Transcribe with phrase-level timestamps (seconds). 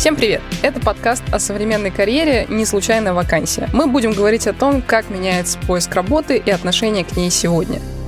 [0.00, 0.40] Всем привет!
[0.62, 3.68] Это подкаст о современной карьере «Не случайная вакансия».
[3.74, 7.80] Мы будем говорить о том, как меняется поиск работы и отношение к ней сегодня–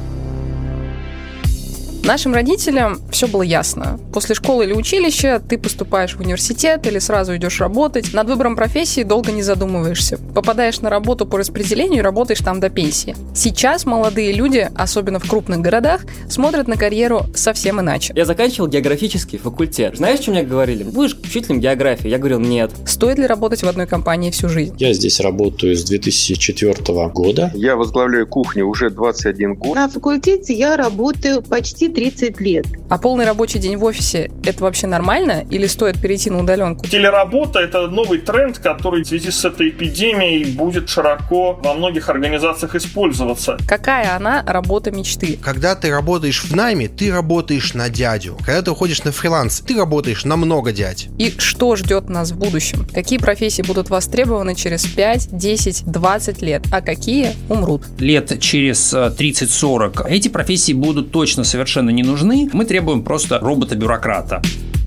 [2.05, 4.01] Нашим родителям все было ясно.
[4.13, 8.13] После школы или училища ты поступаешь в университет или сразу идешь работать.
[8.13, 10.19] Над выбором профессии долго не задумываешься.
[10.35, 13.15] Попадаешь на работу по распределению и работаешь там до пенсии.
[13.37, 18.13] Сейчас молодые люди, особенно в крупных городах, смотрят на карьеру совсем иначе.
[18.17, 19.97] Я заканчивал географический факультет.
[19.97, 20.83] Знаешь, что мне говорили?
[20.83, 22.09] Будешь учителем географии?
[22.09, 22.73] Я говорил, нет.
[22.85, 24.75] Стоит ли работать в одной компании всю жизнь?
[24.77, 27.53] Я здесь работаю с 2004 года.
[27.55, 29.77] Я возглавляю кухню уже 21 год.
[29.77, 32.67] На факультете я работаю почти 30 лет.
[32.89, 36.87] А полный рабочий день в офисе– это вообще нормально или стоит перейти на удаленку?
[36.87, 42.75] Телеработа– это новый тренд, который в связи с этой эпидемией будет широко во многих организациях
[42.75, 43.57] использоваться.
[43.67, 45.39] Какая она работа мечты?
[45.43, 48.37] Когда ты работаешь в найме, ты работаешь на дядю.
[48.45, 51.09] Когда ты уходишь на фриланс, ты работаешь на много дядь.
[51.19, 52.87] И что ждет нас в будущем?
[52.93, 57.83] Какие профессии будут востребованы через 5, 10, 20 лет, а какие умрут?
[57.99, 62.49] Лет через 30-40 эти профессии будут точно совершенно совершенно не нужны.
[62.53, 64.41] Мы требуем просто робота-бюрократа.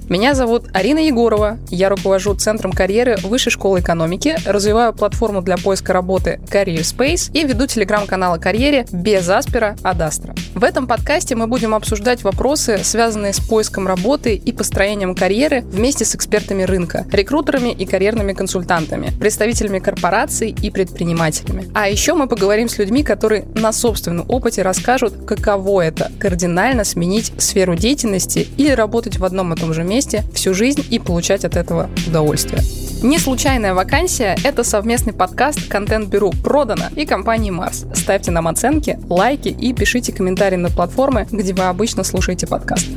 [0.07, 1.57] Меня зовут Арина Егорова.
[1.71, 7.43] Я руковожу Центром карьеры Высшей школы экономики, развиваю платформу для поиска работы Career Space и
[7.43, 10.35] веду телеграм-канал о карьере без Аспера Адастра.
[10.53, 16.05] В этом подкасте мы будем обсуждать вопросы, связанные с поиском работы и построением карьеры вместе
[16.05, 21.67] с экспертами рынка, рекрутерами и карьерными консультантами, представителями корпораций и предпринимателями.
[21.73, 27.33] А еще мы поговорим с людьми, которые на собственном опыте расскажут, каково это кардинально сменить
[27.39, 31.45] сферу деятельности или работать в одном и том же месте месте всю жизнь и получать
[31.45, 32.61] от этого удовольствие.
[33.01, 37.85] Не случайная вакансия– это совместный подкаст контент-бюро «Продано» и компании «Марс».
[37.93, 42.88] Ставьте нам оценки, лайки и пишите комментарии на платформы, где вы обычно слушаете подкаст.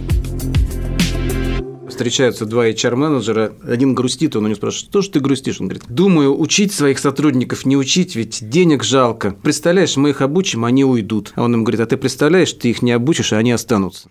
[1.89, 5.61] Встречаются два HR-менеджера, один грустит, он у него спрашивает, что ж ты грустишь?
[5.61, 9.37] Он говорит, думаю, учить своих сотрудников не учить, ведь денег жалко.
[9.43, 11.33] Представляешь, мы их обучим, они уйдут.
[11.37, 14.11] А он им говорит, а ты представляешь, ты их не обучишь, а они останутся.